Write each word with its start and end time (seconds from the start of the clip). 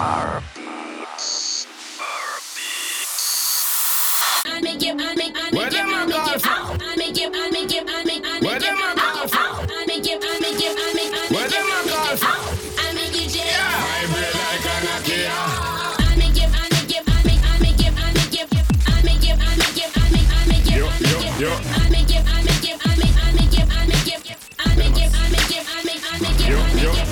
Far 0.00 0.42
beats. 0.56 1.66
Far 1.98 2.40
beats. 2.56 3.90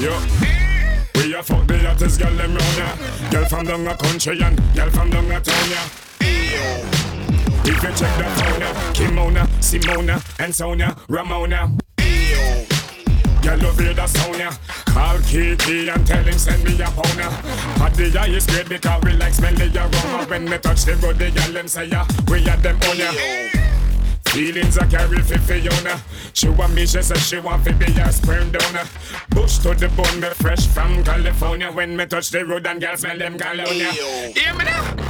Yo 0.01 0.48
down 3.69 3.87
a 3.87 3.97
country 3.97 4.41
and 4.41 4.57
girl 4.75 4.91
from 4.91 5.11
down 5.11 5.31
a 5.31 5.41
town, 5.41 5.71
yeah. 5.71 5.89
If 7.65 7.83
you 7.83 7.91
check 7.91 8.17
the 8.17 8.25
yeah. 8.59 8.93
Kimona, 8.95 9.47
Simona, 9.61 10.41
and 10.41 10.55
Sonia, 10.55 10.97
Ramona. 11.09 11.77
Girl, 13.43 13.59
love 13.59 13.79
hear 13.79 13.95
the 13.95 14.07
sound, 14.07 14.39
yeah. 14.39 14.57
Call 14.87 15.19
Kiki 15.19 15.89
and 15.89 16.07
tell 16.07 16.25
him 16.25 16.39
send 16.39 16.65
me 16.65 16.81
a 16.81 16.87
pound, 16.87 17.19
yeah. 17.19 17.77
But 17.79 17.95
the 17.95 18.19
eye 18.19 18.29
is 18.29 18.47
great 18.47 18.69
because 18.69 19.03
we 19.05 19.13
like 19.13 19.35
smelly 19.35 19.71
aroma. 19.77 20.25
When 20.29 20.45
me 20.49 20.59
touch 20.59 20.85
the 20.85 20.97
road, 20.97 21.19
the 21.19 21.31
girl 21.31 21.53
them 21.53 21.69
say, 21.69 21.85
yeah, 21.87 22.07
we 22.29 22.49
are 22.49 22.57
them 22.57 22.77
on, 22.89 22.97
yeah. 22.97 23.78
Feelings 24.33 24.79
I 24.79 24.87
carry 24.87 25.19
for 25.23 25.39
Fiona. 25.39 26.01
She 26.33 26.49
want 26.49 26.75
me, 26.75 26.87
she 26.87 27.03
said 27.03 27.19
she 27.19 27.39
want 27.39 27.65
to 27.65 27.73
be 27.75 27.87
a 27.87 28.13
sperm 28.13 28.51
donor. 28.51 28.85
Bush 29.31 29.59
to 29.59 29.75
the 29.75 29.89
bone, 29.89 30.21
me 30.21 30.29
fresh 30.29 30.67
from 30.67 31.03
California. 31.03 31.73
When 31.73 31.97
me 31.97 32.07
touch 32.07 32.31
the 32.31 32.45
road 32.45 32.67
and 32.67 32.81
girls 32.81 33.01
smell 33.01 33.19
them 33.19 33.39
colonia. 33.39 33.91
Hear 33.93 34.55
me 34.55 34.65
now? 34.65 35.09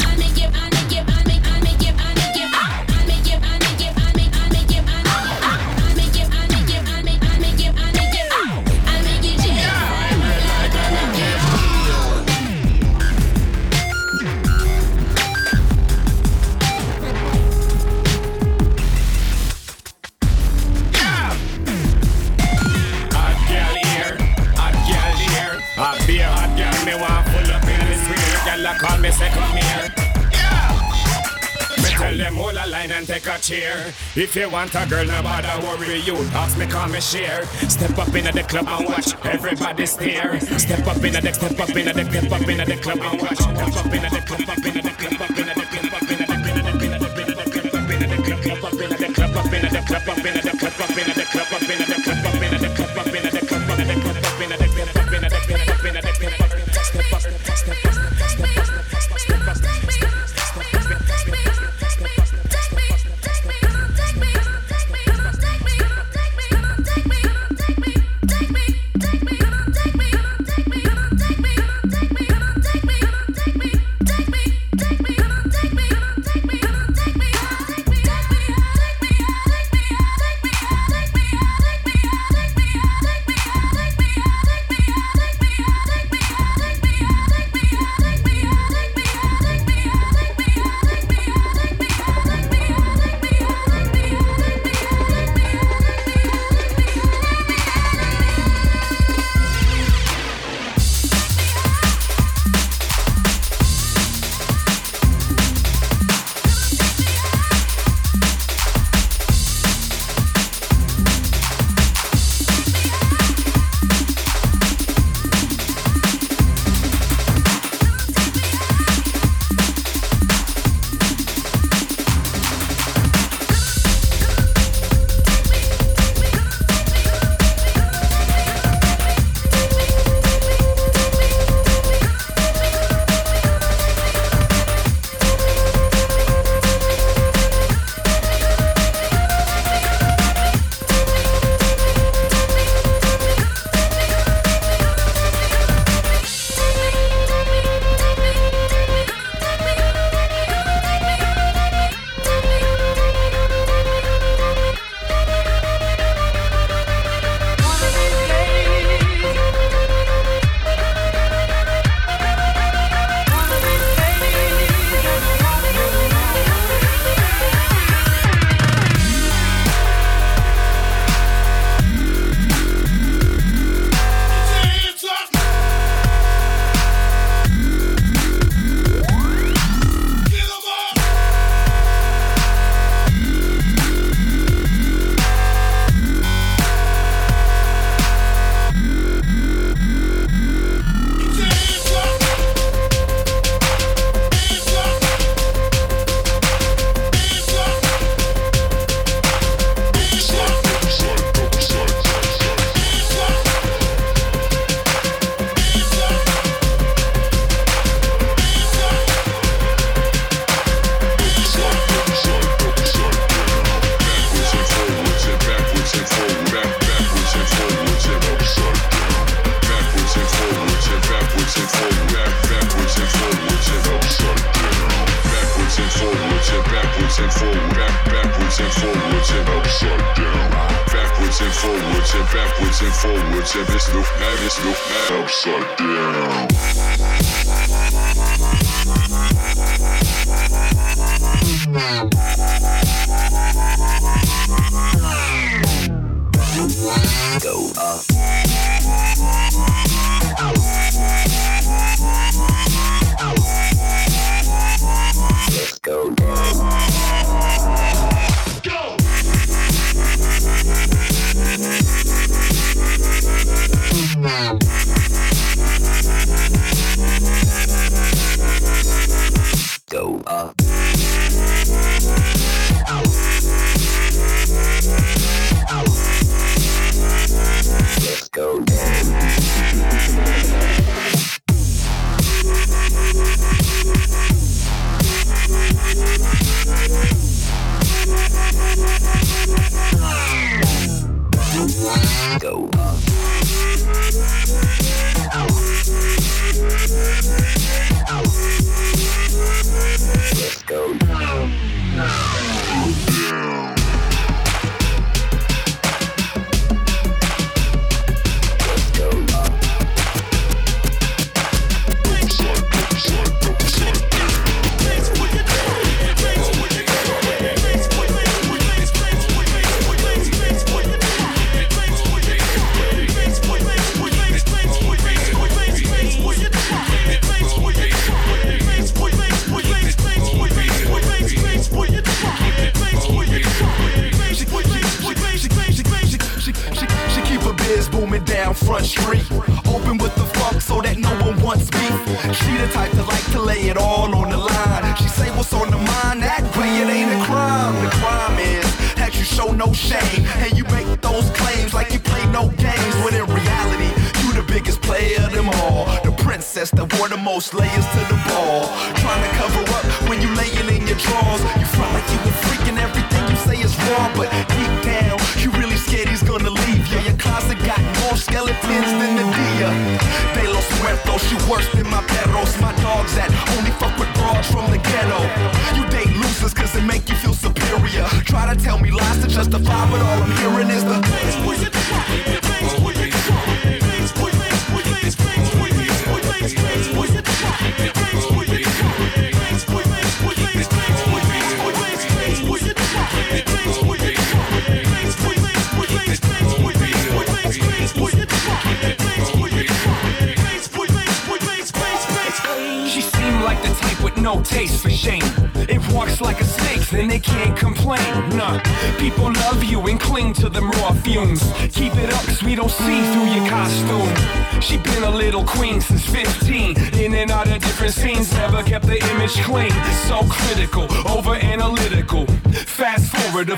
Line 32.68 32.92
and 32.92 33.06
take 33.06 33.26
a 33.26 33.38
cheer. 33.38 33.92
If 34.14 34.36
you 34.36 34.48
want 34.48 34.74
a 34.74 34.86
girl, 34.88 35.06
no 35.06 35.22
bother 35.22 35.60
worry 35.66 36.00
you. 36.00 36.16
Ask 36.34 36.58
me, 36.58 36.66
call 36.66 36.88
me 36.88 37.00
share. 37.00 37.44
Step 37.68 37.98
up 37.98 38.14
in 38.14 38.24
the 38.24 38.42
club 38.42 38.66
and 38.68 38.88
watch 38.88 39.14
everybody 39.24 39.86
stare. 39.86 40.38
Step 40.40 40.86
up 40.86 41.02
in 41.02 41.12
the 41.12 41.32
step 41.32 41.58
up 41.58 41.70
in 41.70 41.84
the 41.86 42.04
step 42.04 42.32
up 42.32 42.48
in 42.48 42.58
the 42.58 42.76
club 42.76 43.00
and 43.00 43.20
watch. 43.22 43.38
Step 43.38 43.76
up 43.76 43.92
in 43.92 44.02
the 44.02 44.22
club 44.26 44.48
up 44.48 44.64
in 44.64 44.74
the 44.74 44.92
club 44.98 45.20
up 45.20 45.38
in 45.38 45.46
the 45.46 45.54
club 45.54 45.92
up 45.94 46.10
in 46.10 46.18
the 46.18 46.34
club 46.34 46.58
up 46.58 46.80
in 46.80 46.98
the 46.98 47.08
club 47.08 47.74
up 47.74 47.90
in 47.90 48.08
the 48.08 48.28
club 48.36 48.64
up 48.64 48.80
in 48.80 48.90
the 48.90 49.08
club 49.14 49.36
up 49.36 49.38
in 49.38 49.38
the 49.38 49.38
club 49.38 49.38
up 49.38 49.52
in 49.52 49.62
the 49.62 49.82
club 49.82 50.08
up 50.08 50.24
in 50.24 50.34
the 50.34 50.52
club 50.58 50.80
up 50.80 50.98
in 50.98 51.06
the 51.06 51.12
club 51.14 51.27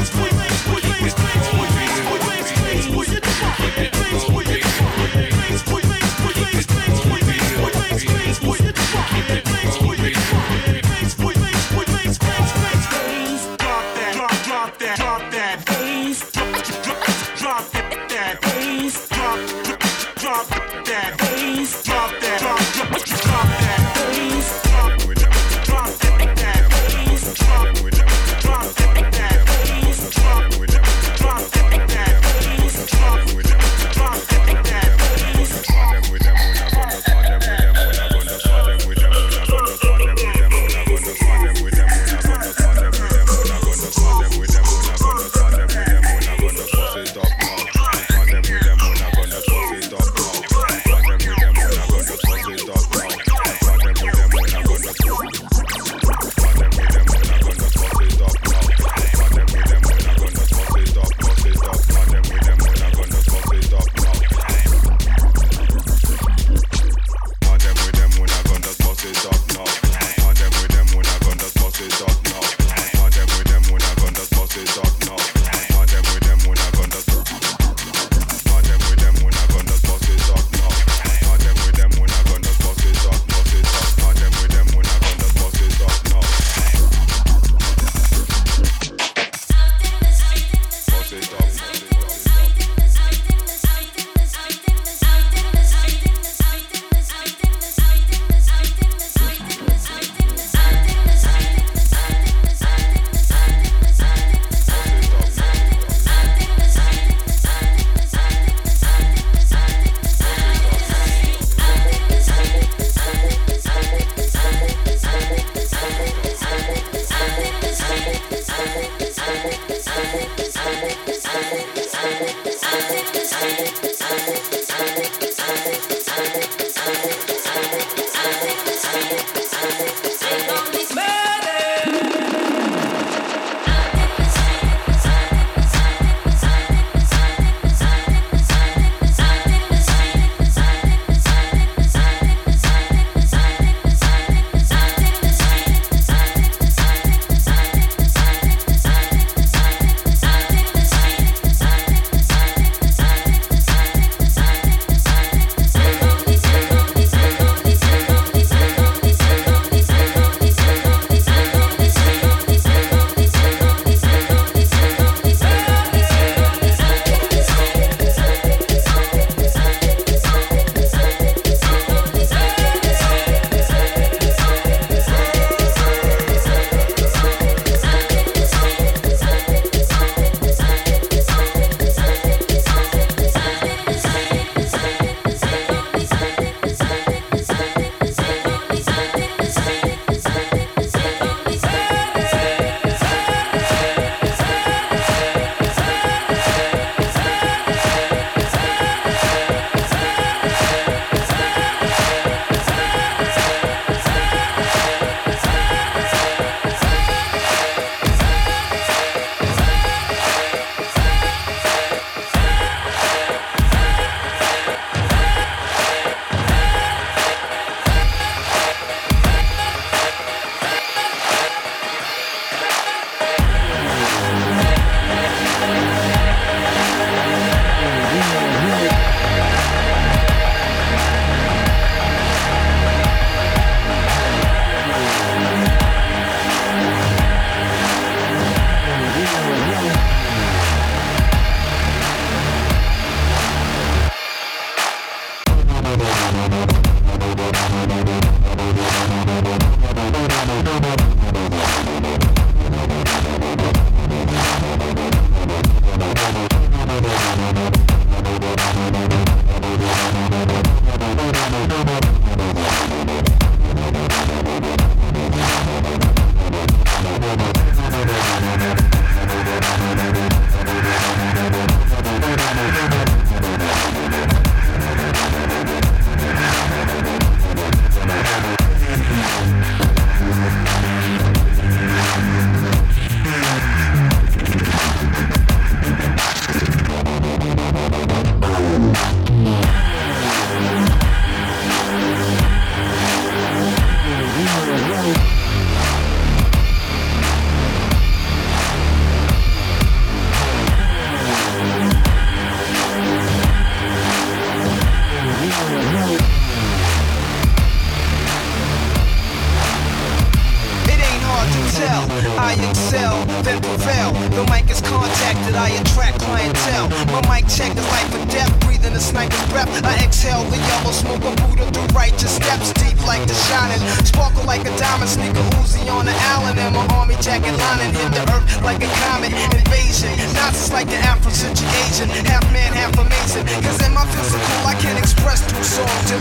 Thanks, 0.00 0.29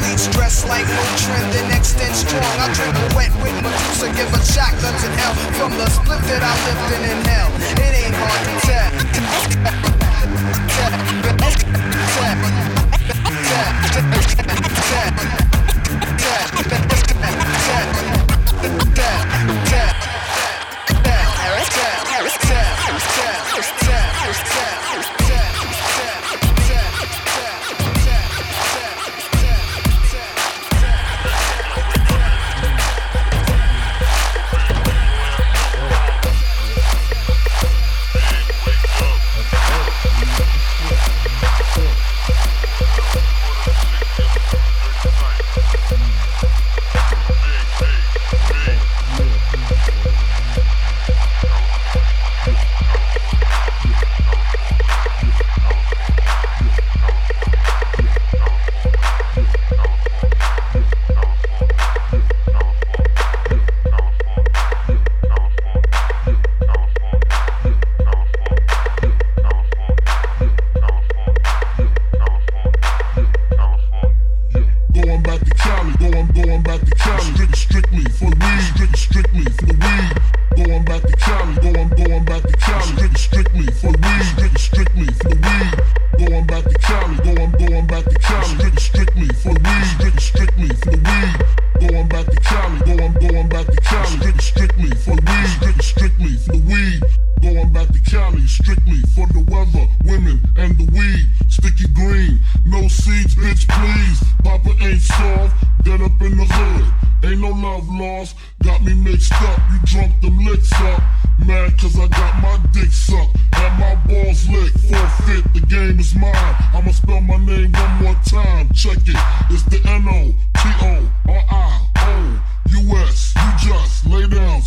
lead 0.03 0.19
stress 0.19 0.65
like 0.67 0.85
no 0.87 1.03
trend, 1.17 1.53
then 1.53 1.71
extend 1.75 2.15
strong. 2.15 2.59
I 2.59 2.71
drink 2.73 2.95
a 2.95 3.15
wet 3.15 3.31
with 3.41 3.53
Medusa, 3.63 4.07
give 4.15 4.33
a 4.33 4.41
shotguns 4.43 5.03
in 5.03 5.11
hell 5.19 5.35
from 5.57 5.71
the 5.77 5.89
split 5.89 6.21
that 6.29 6.43
I 6.43 6.53
lived 6.67 6.91
in 6.95 7.03
in 7.11 7.19
hell. 7.25 7.51
It 7.77 7.93
ain't 8.03 8.15
hard 8.15 8.41
to 8.47 8.53
tell. 8.67 8.91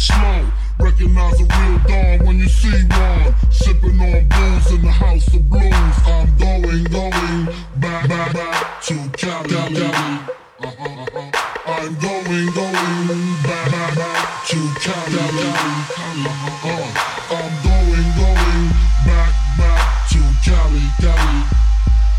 smoke. 0.02 0.46
Recognize 0.80 1.40
a 1.40 1.44
real 1.44 1.78
dog 1.86 2.26
when 2.26 2.38
you 2.38 2.48
see 2.48 2.82
one. 2.90 3.34
Sipping 3.50 4.00
on 4.00 4.26
booze 4.28 4.72
in 4.74 4.82
the 4.82 4.90
house 4.90 5.28
of 5.32 5.48
blues. 5.48 5.96
I'm 6.04 6.26
going, 6.38 6.84
going 6.84 7.46
back, 7.76 8.08
back, 8.08 8.32
back 8.32 8.82
to 8.82 8.94
Cali. 9.16 9.48
Cali. 9.48 9.82
Uh-huh, 9.82 10.82
uh-huh. 10.82 11.30
I'm 11.66 11.94
going, 12.02 12.46
going 12.50 13.18
back, 13.46 13.70
back, 13.70 13.94
back 13.94 14.46
to 14.50 14.58
Cali. 14.82 15.14
Cali. 15.14 16.26
Uh-huh. 16.26 17.36
I'm 17.38 17.54
going, 17.62 18.08
going 18.18 18.66
back, 19.06 19.32
back 19.58 19.86
to 20.10 20.20
Cali. 20.42 20.84
Cali. 20.98 21.38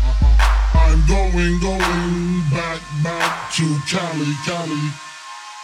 Uh-huh. 0.08 0.78
I'm 0.88 1.00
going, 1.04 1.60
going 1.60 2.40
back, 2.48 2.80
back 3.04 3.52
to 3.52 3.66
Cali. 3.84 4.32
Cali. 4.46 4.82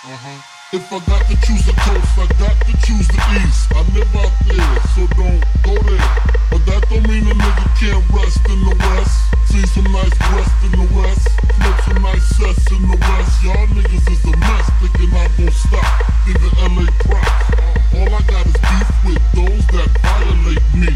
Uh-huh. 0.04 0.59
If 0.72 0.86
I 0.92 1.00
got 1.02 1.26
to 1.26 1.34
choose 1.42 1.66
the 1.66 1.74
coast, 1.82 2.14
I 2.14 2.30
got 2.38 2.54
to 2.54 2.72
choose 2.86 3.08
the 3.10 3.18
east. 3.42 3.74
I 3.74 3.82
live 3.90 4.14
out 4.14 4.30
there, 4.46 4.78
so 4.94 5.02
don't 5.18 5.42
go 5.66 5.74
there. 5.82 6.10
But 6.46 6.62
that 6.62 6.86
don't 6.86 7.02
mean 7.10 7.26
a 7.26 7.34
nigga 7.34 7.66
can't 7.74 8.06
rest 8.14 8.38
in 8.46 8.54
the 8.62 8.78
west. 8.78 9.18
See 9.50 9.66
some 9.66 9.90
nice 9.90 10.14
west 10.30 10.54
in 10.62 10.70
the 10.78 10.86
west. 10.94 11.26
Flip 11.58 11.74
some 11.82 12.02
nice 12.06 12.22
sets 12.38 12.70
in 12.70 12.86
the 12.86 12.94
west. 13.02 13.42
Y'all 13.42 13.66
niggas 13.66 14.06
is 14.14 14.22
a 14.22 14.34
mess, 14.38 14.70
thinking 14.78 15.10
I 15.10 15.26
won't 15.42 15.50
stop. 15.58 15.90
Give 16.22 16.38
the 16.38 16.50
LA 16.62 16.86
props. 17.02 17.46
Uh, 17.50 17.98
all 17.98 18.14
I 18.14 18.22
got 18.30 18.46
is 18.46 18.54
beef 18.62 18.90
with 19.10 19.22
those 19.34 19.66
that 19.74 19.90
violate 20.06 20.70
me. 20.78 20.94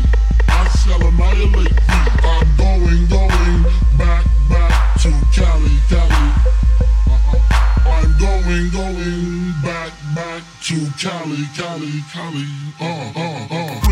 I 0.54 0.70
shall 0.86 1.02
annihilate 1.02 1.74
thee. 1.74 2.06
I'm 2.22 2.46
going, 2.54 3.10
going 3.10 3.62
back, 3.98 4.22
back 4.46 5.02
to 5.02 5.10
Cali, 5.34 5.74
Cali 5.90 6.63
going, 8.18 8.70
going 8.70 9.52
back, 9.62 9.92
back 10.14 10.42
to 10.62 10.86
Cali, 10.98 11.44
Cali, 11.56 12.02
Cali. 12.12 12.46
Uh, 12.80 13.12
uh, 13.16 13.46
uh 13.50 13.83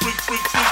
freak, 0.00 0.20
freak, 0.20 0.50
freak. 0.50 0.71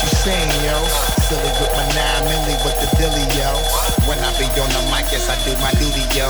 you 0.00 0.10
saying, 0.24 0.50
yo? 0.64 0.76
Silly 1.28 1.52
with 1.60 1.72
my 1.76 1.84
nine 1.92 2.24
milli 2.24 2.56
with 2.64 2.76
the 2.80 2.88
dilly, 2.96 3.26
yo. 3.36 3.52
When 4.08 4.16
I 4.24 4.32
be 4.40 4.48
on 4.56 4.70
the 4.72 4.82
mic, 4.88 5.06
yes 5.12 5.28
I 5.28 5.36
do 5.44 5.52
my 5.60 5.70
duty, 5.76 6.04
yo. 6.16 6.28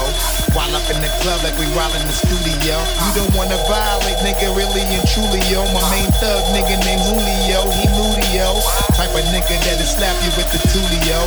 While 0.52 0.74
up 0.74 0.82
in 0.90 0.98
the 0.98 1.10
club 1.22 1.40
like 1.46 1.54
we 1.54 1.66
while 1.78 1.92
in 1.94 2.02
the 2.02 2.16
studio. 2.16 2.74
You 3.06 3.10
don't 3.14 3.32
wanna 3.38 3.56
violate, 3.70 4.18
nigga, 4.26 4.50
really 4.58 4.82
and 4.82 5.06
truly, 5.06 5.38
yo. 5.46 5.62
My 5.70 5.82
main 5.94 6.10
thug, 6.18 6.42
nigga 6.50 6.82
named 6.82 7.04
Julio, 7.06 7.70
he 7.70 7.86
moody, 7.94 8.26
yo. 8.34 8.58
Type 8.98 9.14
of 9.14 9.24
nigga 9.30 9.54
that'll 9.62 9.86
slap 9.86 10.18
you 10.26 10.30
with 10.34 10.50
the 10.50 10.60
tulio. 10.74 11.20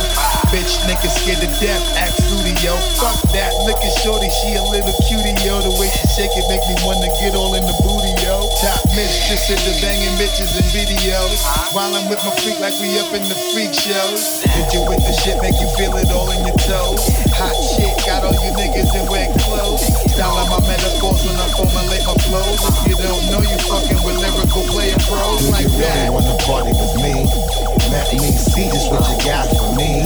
Bitch, 0.52 0.84
nigga 0.84 1.08
scared 1.08 1.40
to 1.40 1.48
death, 1.64 1.82
act 1.96 2.20
studio. 2.20 2.76
Fuck 3.00 3.16
that, 3.32 3.56
look 3.64 3.80
at 3.80 3.94
shorty, 4.04 4.28
she 4.44 4.52
a 4.60 4.62
little 4.68 4.94
cutie, 5.08 5.32
yo. 5.40 5.64
The 5.64 5.72
way 5.80 5.88
she 5.88 6.04
shake 6.12 6.34
it 6.36 6.44
make 6.52 6.64
me 6.68 6.76
wanna 6.84 7.08
get 7.24 7.32
all 7.32 7.56
in 7.56 7.64
the 7.64 7.76
booty, 7.80 8.03
yo. 8.34 8.48
Top 8.58 8.82
mistress 8.94 9.50
in 9.50 9.60
the 9.62 9.74
banging 9.80 10.14
bitches 10.18 10.54
and 10.58 10.66
videos. 10.74 11.38
While 11.74 11.94
I'm 11.94 12.08
with 12.10 12.22
my 12.24 12.34
freak 12.42 12.58
like 12.60 12.74
we 12.80 12.98
up 12.98 13.12
in 13.14 13.22
the 13.28 13.38
freak 13.52 13.72
shows. 13.74 14.42
Did 14.42 14.66
you 14.74 14.82
with 14.88 15.02
the 15.06 15.14
shit 15.22 15.38
make 15.42 15.58
you 15.60 15.68
feel 15.78 15.94
it 15.96 16.10
all 16.10 16.30
in 16.30 16.42
your 16.46 16.58
toes? 16.58 17.02
Hot 17.38 17.54
shit, 17.74 17.94
got 18.06 18.24
all 18.24 18.34
you 18.34 18.52
niggas 18.58 18.90
in 18.94 19.04
wet 19.10 19.30
clothes. 19.42 19.84
Style 20.14 20.38
of 20.38 20.48
my 20.50 20.60
metaphors 20.66 21.20
when 21.26 21.36
I 21.38 21.46
formulate 21.54 22.04
my 22.06 22.16
flows. 22.26 22.60
If 22.62 22.76
you 22.90 22.96
don't 22.98 23.24
know, 23.30 23.42
you 23.42 23.58
fucking 23.70 24.00
with 24.02 24.18
lyrical 24.18 24.62
player 24.70 24.98
pros 25.06 25.50
like 25.50 25.70
that. 25.78 26.06
you 26.06 26.10
really 26.10 26.10
wanna 26.10 26.36
party 26.42 26.72
with 26.74 26.94
me? 27.02 27.73
Let 27.94 28.10
me 28.10 28.34
see 28.34 28.66
just 28.74 28.90
what 28.90 29.06
you 29.06 29.18
got 29.22 29.46
for 29.54 29.70
me. 29.78 30.02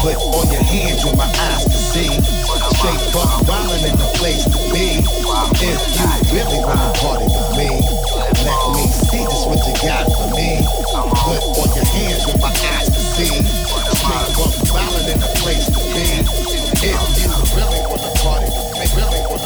Put 0.00 0.16
all 0.16 0.48
your 0.48 0.64
hands 0.64 1.04
with 1.04 1.12
my 1.20 1.28
eyes 1.28 1.64
to 1.68 1.76
see. 1.76 2.08
Straight 2.80 3.04
fuck 3.12 3.44
wildin' 3.44 3.84
in 3.84 3.96
the 4.00 4.08
place 4.16 4.48
to 4.48 4.56
be. 4.72 5.04
If 5.60 5.76
you 5.92 6.08
really 6.32 6.60
wanna 6.64 6.88
party 6.96 7.28
with 7.28 7.52
me, 7.52 7.68
let 8.16 8.60
me 8.72 8.84
see 8.88 9.28
just 9.28 9.44
what 9.44 9.60
you 9.60 9.76
got 9.84 10.08
for 10.08 10.32
me. 10.32 10.64
Put 11.20 11.44
all 11.52 11.68
your 11.76 11.84
hands 11.84 12.24
with 12.24 12.40
my 12.40 12.48
eyes 12.48 12.88
to 12.88 13.00
see. 13.12 13.36
Straight 13.36 14.28
fuck 14.32 14.56
wildin' 14.72 15.12
in 15.12 15.20
the 15.20 15.28
place 15.44 15.68
to 15.68 15.80
be. 15.92 16.24
If 16.80 16.96
you 17.20 17.28
really 17.60 17.80
wanna 17.92 18.08
party 18.24 18.48
with 18.56 18.72
me, 18.72 18.88
really 18.96 19.37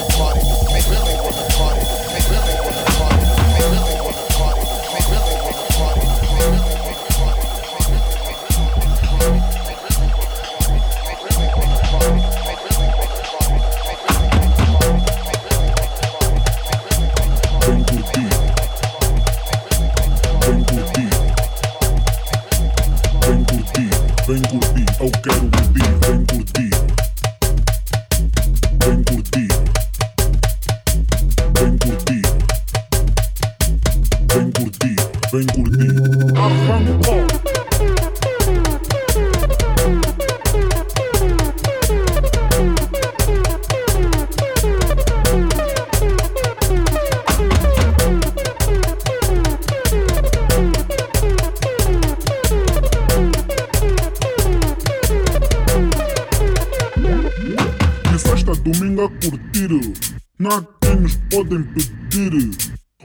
domingo 58.63 59.05
a 59.05 59.09
curtir. 59.09 59.93
Nada 60.39 60.69
nos 61.01 61.17
podem 61.31 61.63
pedir. 61.63 62.51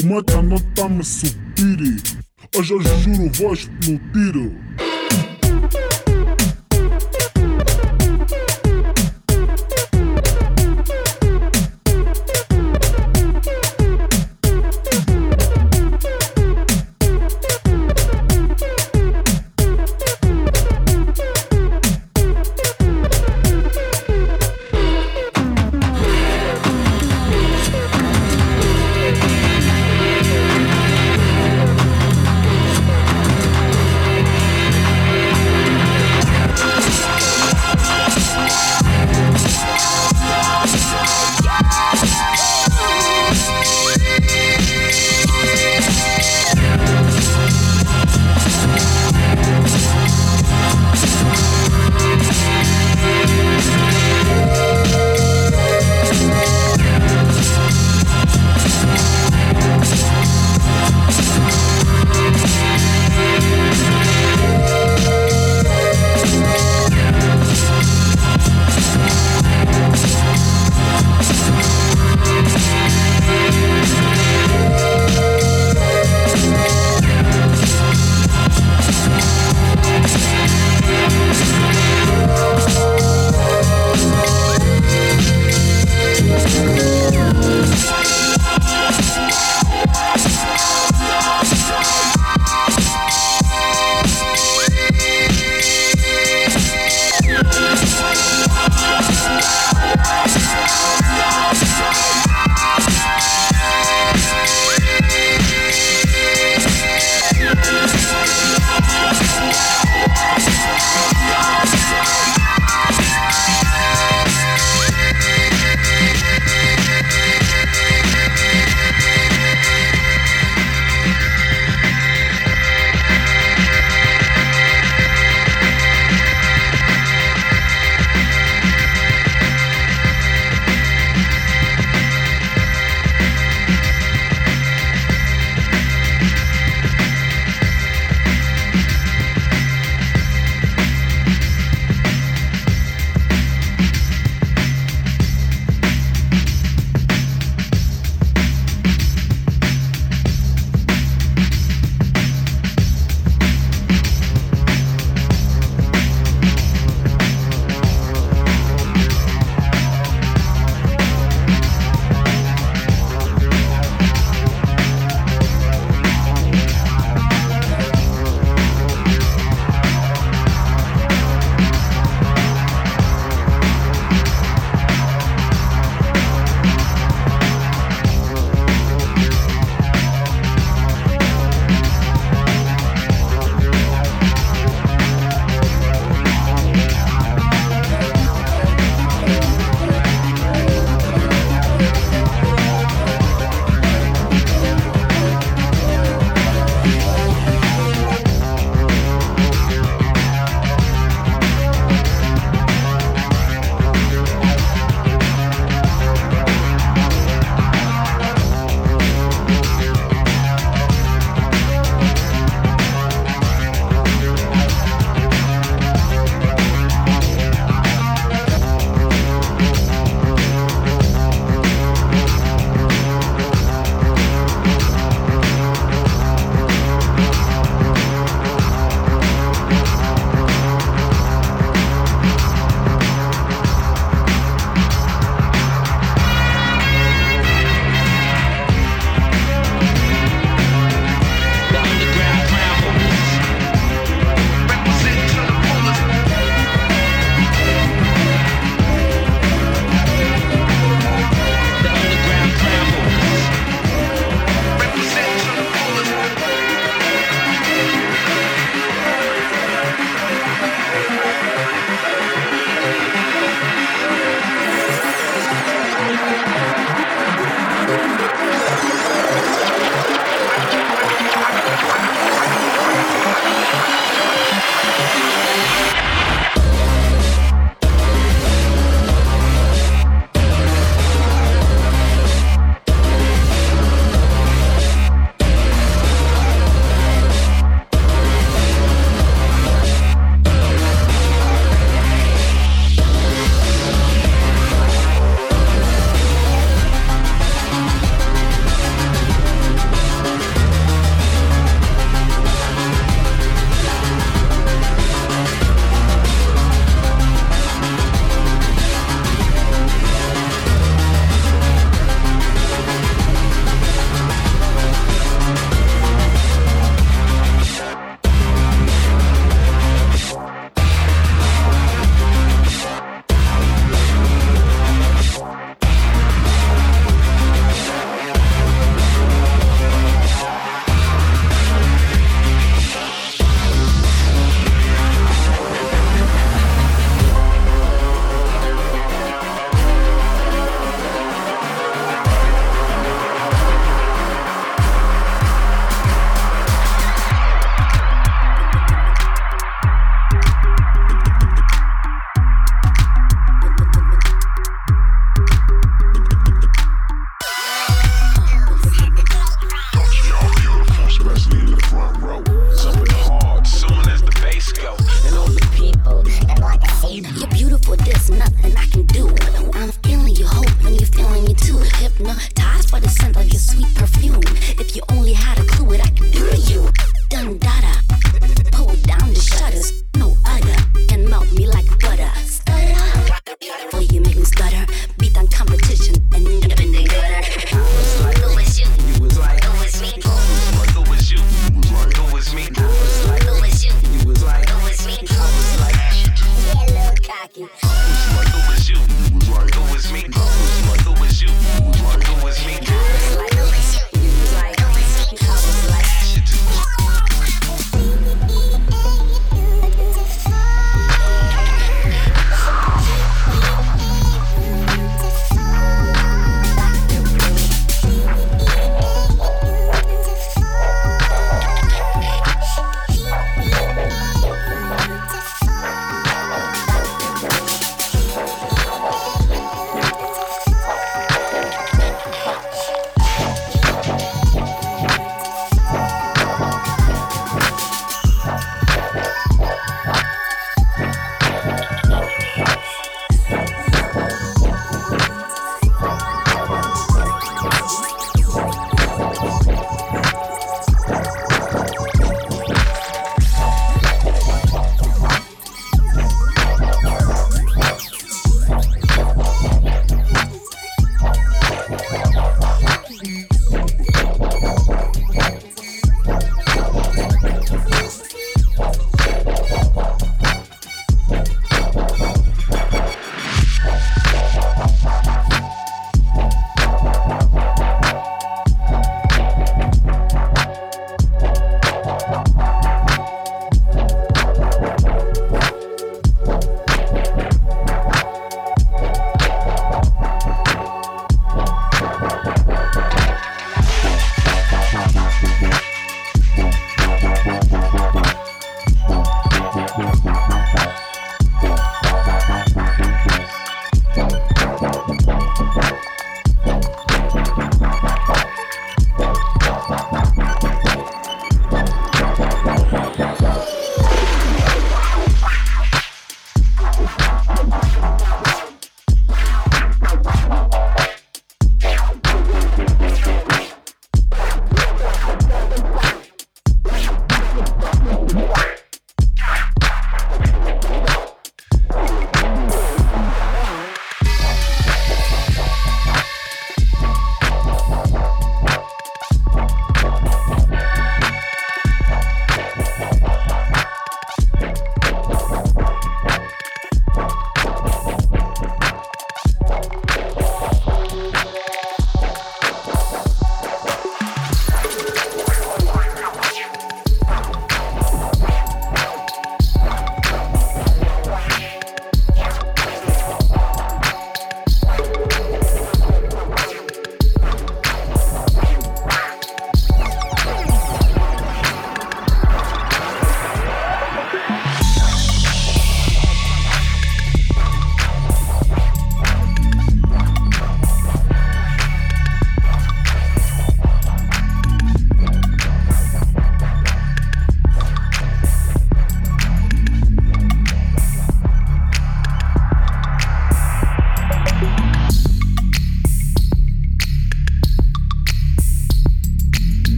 O 0.00 0.06
mata 0.06 0.42
não 0.42 0.58
tá 0.74 0.88
me 0.88 1.04
subir. 1.04 2.02
Hoje 2.56 2.72
eu 2.72 2.80
juro 2.80 3.30
vou 3.34 3.52
explodir 3.52 4.52